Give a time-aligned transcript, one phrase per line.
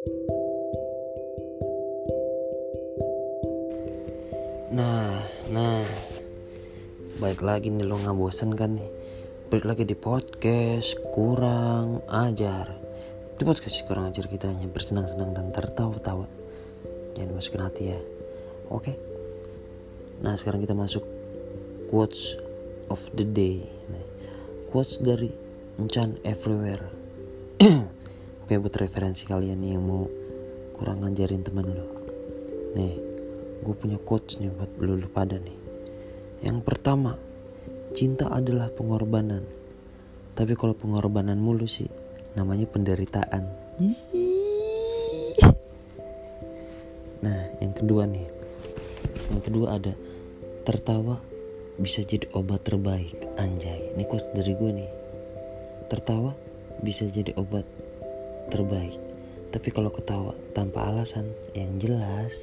[0.00, 0.16] Nah,
[5.52, 5.84] nah,
[7.20, 8.88] baik lagi nih lo nggak bosen kan nih?
[9.52, 12.80] Balik lagi di podcast kurang ajar.
[13.36, 16.24] Di podcast kurang ajar kita hanya bersenang-senang dan tertawa-tawa.
[17.12, 18.00] Jangan masukin hati ya.
[18.72, 18.96] Oke.
[20.24, 21.04] Nah sekarang kita masuk
[21.92, 22.40] quotes
[22.88, 23.68] of the day.
[23.92, 24.00] Nah,
[24.72, 25.28] quotes dari
[25.76, 26.88] Enchan Everywhere.
[28.50, 30.10] Oke buat referensi kalian nih yang mau
[30.74, 31.86] kurang ngajarin temen lo.
[32.74, 32.98] Nih,
[33.62, 35.54] gue punya quotes nih buat lo, lo pada nih.
[36.42, 37.14] Yang pertama,
[37.94, 39.46] cinta adalah pengorbanan.
[40.34, 41.86] Tapi kalau pengorbanan mulu sih,
[42.34, 43.46] namanya penderitaan.
[47.22, 48.26] Nah, yang kedua nih.
[49.30, 49.94] Yang kedua ada
[50.66, 51.22] tertawa
[51.78, 53.14] bisa jadi obat terbaik.
[53.38, 54.90] Anjay, ini quotes dari gue nih.
[55.86, 56.34] Tertawa
[56.82, 57.89] bisa jadi obat
[58.50, 58.98] terbaik.
[59.50, 62.34] Tapi kalau ketawa tanpa alasan yang jelas,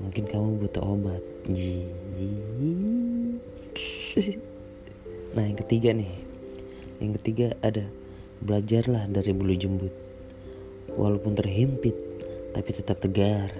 [0.00, 1.22] mungkin kamu butuh obat.
[5.36, 6.16] Nah, yang ketiga nih.
[6.96, 7.84] Yang ketiga ada
[8.40, 9.92] belajarlah dari bulu jembut.
[10.96, 11.92] Walaupun terhimpit,
[12.56, 13.52] tapi tetap tegar,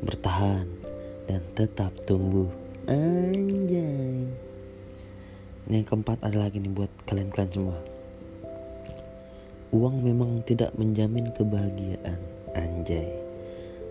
[0.00, 0.64] bertahan,
[1.28, 2.48] dan tetap tumbuh.
[2.88, 4.24] Anjay.
[5.68, 7.76] Ini yang keempat ada lagi nih buat kalian-kalian semua.
[9.68, 12.16] Uang memang tidak menjamin kebahagiaan,
[12.56, 13.12] anjay.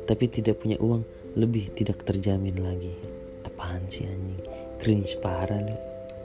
[0.10, 1.06] Tapi tidak punya uang
[1.38, 2.98] lebih tidak terjamin lagi.
[3.46, 4.42] Apaan sih anjing?
[4.82, 5.78] Cringe parah lu.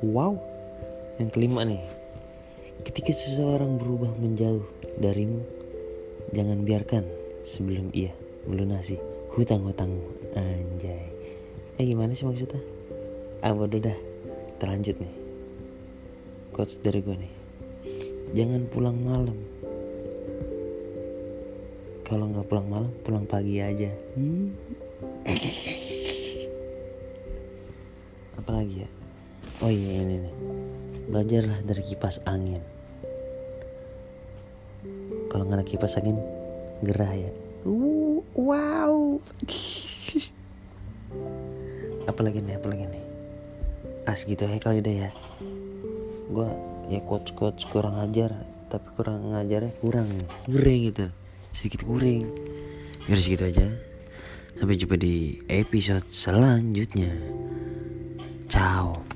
[0.08, 0.41] Wow.
[1.20, 1.84] Yang kelima nih.
[2.80, 4.64] Ketika seseorang berubah menjauh
[4.97, 5.45] darimu,
[6.33, 7.05] jangan biarkan
[7.45, 8.17] sebelum ia
[8.48, 8.97] melunasi
[9.36, 10.33] hutang-hutangmu.
[10.33, 11.12] Anjay.
[11.77, 12.64] Eh gimana sih maksudnya?
[13.45, 13.98] Ah bodoh dah.
[14.56, 15.14] Terlanjut nih.
[16.56, 17.42] Quotes dari gue nih.
[18.33, 19.37] Jangan pulang malam.
[22.01, 23.93] Kalau nggak pulang malam, pulang pagi aja.
[28.41, 28.91] Apalagi ya?
[29.61, 30.35] Oh iya ini nih.
[31.13, 32.65] Belajarlah dari kipas angin.
[35.29, 36.17] Kalau nggak ada kipas angin,
[36.81, 37.29] gerah ya.
[37.69, 39.21] Uh, wow.
[42.09, 43.05] apalagi nih, apalagi nih.
[44.09, 45.13] As gitu ya kali deh ya.
[46.33, 48.33] Gua ya coach coach kurang ajar
[48.73, 50.09] tapi kurang ngajarnya kurang.
[50.48, 51.07] Kurang gitu
[51.53, 52.25] sedikit kurang.
[53.07, 53.67] Ya udah segitu aja.
[54.57, 57.13] Sampai jumpa di episode selanjutnya.
[58.48, 59.11] Ciao